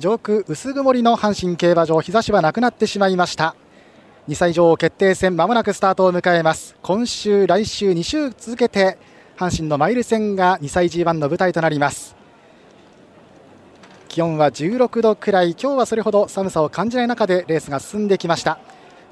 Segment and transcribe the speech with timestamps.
[0.00, 3.54] 上空薄曇りの阪神競馬場日差しはなくなってしまいました。
[4.28, 6.74] 2歳女王決定戦まもなくスタートを迎えます。
[6.80, 8.96] 今週来週2週続けて
[9.36, 12.16] 阪神のマイル戦が2歳 G1 の舞台となります。
[14.08, 15.50] 気温は16度くらい。
[15.50, 18.58] 今日はそれほど寒さを感じない中でレースが進んできました。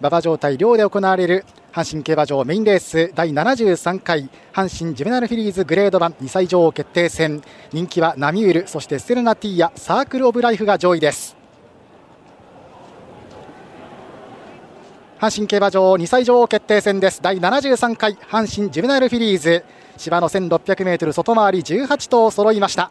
[0.01, 7.43] 馬場状態寮で行われる阪神競馬場メインレース第73回阪神ジュベナルフィリーズグレード版2歳女王決定戦。
[7.73, 11.37] 人気はナミュールそしてステルナティーヤサークルオブライフが上位です。
[15.21, 17.21] 阪神競馬場2歳女王決定戦です。
[17.21, 19.63] 第73回阪神ジュベナルフィリーズ。
[19.99, 22.91] 芝の 1600m 外回り18頭揃いました。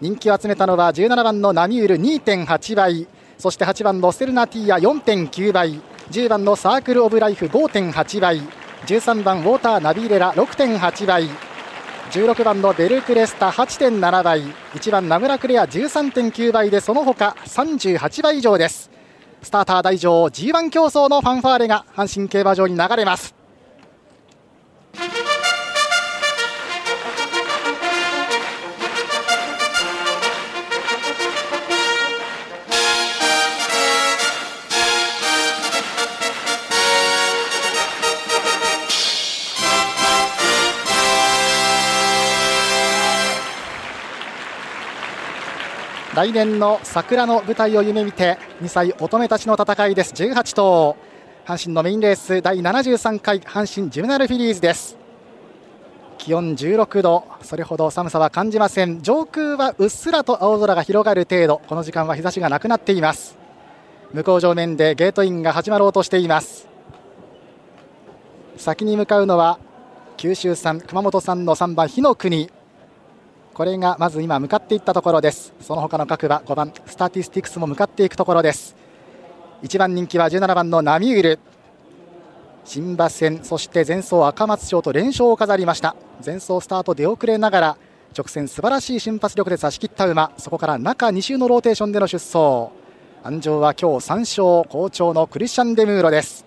[0.00, 3.06] 人気を集めたのは17番のナミュール2.8倍。
[3.36, 5.82] そして8番のステルナティーヤ4.9倍。
[6.10, 8.40] 10番のサークル・オブ・ライフ5.8倍
[8.86, 11.28] 13番ウォーター・ナビレラ6.8倍
[12.10, 18.90] 16番のベルクレスタ8.7倍1番ナムラクレア13.9倍でその他38倍以上です。
[19.42, 23.39] スターター大上 G1 競争のファンファーレが阪神競馬場に流れます。
[46.14, 50.12] 来年の桜の舞台を夢見て2歳乙女たちの戦いです。
[50.12, 50.96] 18頭。
[51.46, 54.96] 阪神のメインレース第73回阪神ジュネナルフィリーズです。
[56.18, 57.24] 気温16度。
[57.42, 59.02] それほど寒さは感じません。
[59.02, 61.62] 上空はうっすらと青空が広がる程度。
[61.68, 63.38] この時間は日差しがなくなっています。
[64.12, 66.66] 向こう上面でゲートインが始まろうとしています。
[68.56, 69.60] 先に向かうのは
[70.16, 72.50] 九州産熊本産の3番火の国。
[73.60, 75.52] これがまず今向かっていったところです。
[75.60, 78.74] その他の各馬5番スタティスティクスも向かっていくところです。
[79.62, 81.38] 1番人気は17番のナミュール
[82.64, 85.94] 新馬戦そして前走赤松賞と連勝を飾りました。
[86.24, 87.76] 前走スタート出遅れながら
[88.16, 90.32] 直線素晴らしい瞬発力で差し切った馬。
[90.38, 92.70] そこから中2週のローテーションでの出走。
[93.22, 96.46] 鞍上は今日3勝好調のクリスチャン・デムーロです。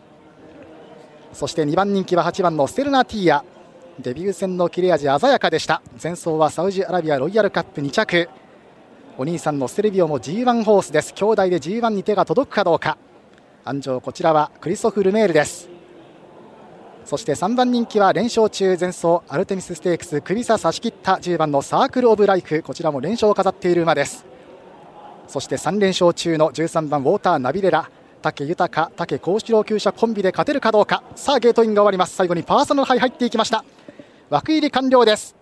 [1.32, 3.46] そして2番人気は8番のステルナティーア。
[4.00, 5.82] デビュー戦の切れ味鮮やかでした。
[6.02, 8.28] 前走はサウジアラビアロイヤルカップ2着。
[9.20, 11.14] お兄さんのステルビオも G1 ホースです。
[11.14, 12.98] 兄弟で G1 に手が届くかどうか。
[13.64, 15.70] 安城こちらはクリストフ・ルメールです。
[17.06, 22.64] そして3番人気は連勝中前走アルテミスステークス首差差し切った10番のサークル・オブ・ライフ。
[22.64, 24.26] こちらも連勝を飾っている馬です。
[25.28, 27.90] そして3連勝中の13番ウォーター・ナビレラ。
[28.24, 31.04] 武豊、武幸四郎厩舎コンビで勝てるかどうか。
[31.16, 32.16] さあゲートインが終わります。
[32.16, 33.64] 最後にパーソナルハイ入っていきました。
[34.34, 35.36] 枠入り完了です。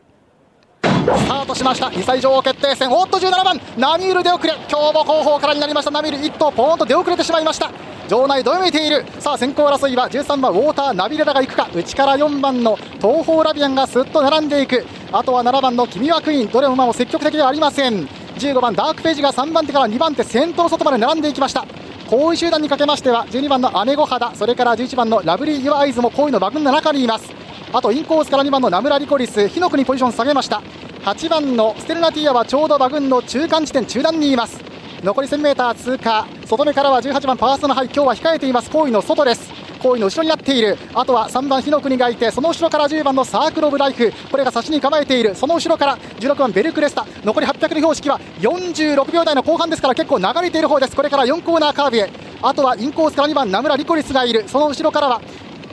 [0.84, 1.86] スタートしました。
[1.86, 2.92] 2歳女王決定戦。
[2.92, 3.62] おっと17番。
[3.78, 4.54] ナミール出遅れ。
[4.70, 5.92] 今日も後方からになりました。
[5.92, 7.72] ナミール1頭ポーンと出遅れてしまいました。
[8.10, 9.06] 場内どよめいている。
[9.20, 11.70] さあ先行争いは13番ウォーターナビレラが行くか。
[11.74, 14.86] 内から4番の東方ラビアンがすっと並んでいく。
[15.14, 16.52] あとは7番の君はクイーン。
[16.52, 18.06] どれも馬も積極的ではありません。
[18.40, 21.66] 15番ダークページが3番手から2番手先頭の外まで並んでいきました。
[22.10, 24.36] 後位集団にかけましては12番の姉御肌。
[24.36, 27.41] それから11番のラブリー・ユア・アイズも後位の馬群の中にいます。
[27.74, 30.62] あとインコースから2番のナムラ・リコリス火の国ポジション下げました。
[31.06, 34.62] 8番のステルナティアはちょうど馬群の中間地点中段にいます。
[35.02, 36.28] 残り 1000m 通過。
[36.46, 38.70] 外目からは18番パーソナハイ今日は控えています。
[38.70, 39.50] 後位の外です。
[39.82, 40.78] 後位の後ろになっている。
[40.94, 44.12] あとは3番火の国がいてその後ろから10番のサークル・オブ・ライフ。
[44.30, 45.34] これが差しに構えている。
[45.34, 47.08] その後ろから16番ベルクレスタ。
[47.24, 50.96] 残り800の標識は46秒台の後半ですから結構流れている方です。
[50.96, 52.12] これから4コーナーカーブへ。
[52.44, 54.44] あとはインコースから2番ナムラ・リコリスがいる。
[54.48, 55.22] その後ろからは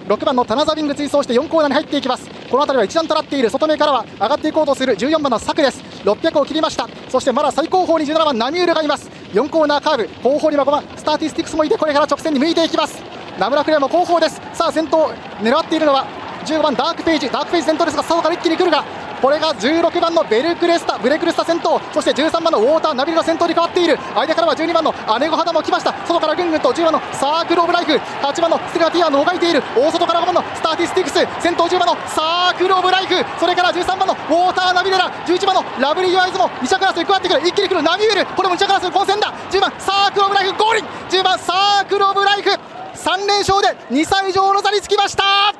[0.08, 2.30] 6番のタナザビング追走して4コーナーに入っていきます。
[2.50, 3.50] この辺りは一段となっている。
[3.50, 5.82] 外目からは上がっていこうとする14番のサクです。
[6.02, 6.88] 600を切りました。
[7.10, 9.10] そしてまだ最後方に17番ナミュールがいます。
[9.34, 13.02] 4コーナーカーブ後方には5番スターティスティクスもいてこれから直線に向いていきます。
[13.38, 14.40] ナムラクレアも後方です。
[14.54, 15.10] さあ先頭
[15.42, 16.06] 狙っているのは
[16.46, 17.28] 15番ダークページ。
[17.28, 18.82] ダークページ先頭ですが佐から一気に来るが
[19.20, 23.98] これが16番のベルクレスタブレクレスタ先頭そして13番のウォーターナビルが先頭に変わっている。
[24.14, 25.92] 間からは12番の姉御肌も来ました。
[26.06, 29.62] 外からぐんぐんと10番のサークル・オブ・ライフ8番のステラティアのがいている。
[29.76, 37.40] 大外から5番のスターティスティクス先頭10番のサークル・オブ・ライフそれから13番のウォーターナビレラ11番のラブリイユアアイズも2着争い加わってくる。
[37.46, 39.34] 一気に来るナミュールこれも2着争い混戦だ。
[39.50, 42.50] 10番サークル・オブ・ライフゴール10番サークル・オブ・ライフ。
[42.50, 45.57] 3連勝で2歳女王の座につきました。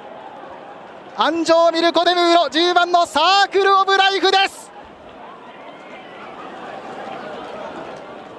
[1.21, 4.70] 鞍上ミルコ・デムーロ10番のサークル・オブ・ライフです。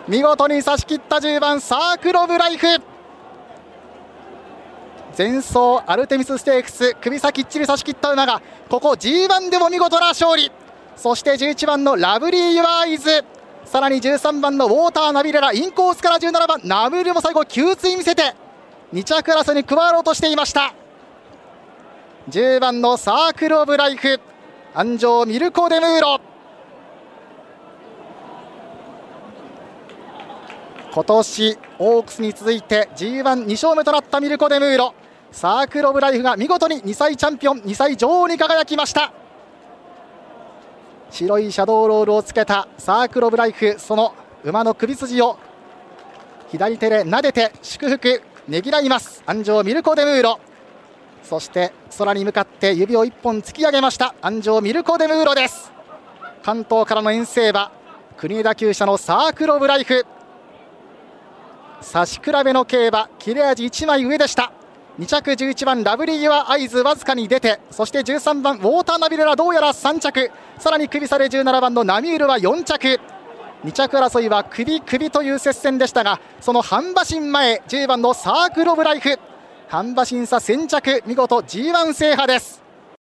[0.07, 2.67] 見事に差し切った10番サークル・オブ・ライフ。
[5.17, 10.49] 前走アルテミスステークス首差きっちり差し切った馬がここ G1 でも見事な勝利。
[10.95, 13.25] そして11番のラブリー・ユアイズ。
[13.65, 18.33] さらに13番のウォーターナビレラインコースから17番ナブルも最後給水見せて
[18.93, 20.73] 2着争いに加わろうとしていました。
[22.29, 24.19] 10番のサークル・オブ・ライフ。
[24.75, 26.21] 安城ミルコ・デムーロ。
[30.91, 34.93] 今年オークスに続いて G12 勝目となったミルコ・デムーロ。
[35.31, 39.11] サークル・オブ・ライフが見事に2歳チャンピオン2歳女王に輝きました。
[41.09, 45.39] 白いシャドーロールをつけたサークル・オブ・ライフその馬の首筋を
[46.49, 49.23] 左手で撫でて祝福ねぎらいます。
[49.25, 50.39] 安城ミルコ・デムーロ。
[51.23, 54.15] そして空に向かって指を1本突き上げました。
[54.21, 55.71] 安城ミルコ・デムーロです。
[56.43, 57.71] 関東からの遠征馬
[58.17, 60.05] 国枝厩舎のサークル・オブ・ライフ。
[61.81, 64.51] 差し比べの競馬切れ味1枚上でした。
[64.99, 70.31] 2着11番ラブリー・ユア・アイズわずかに出てそして13番ウォーターナビレラどうやら3着。
[70.57, 72.99] さらに首差で17番のナミールは4着。
[73.63, 79.19] 2着争いは首首という接戦でしたがその半馬身前10番のサークル・オブ・ライフ。
[79.69, 82.68] 半馬審査先着見事 G1 制覇です。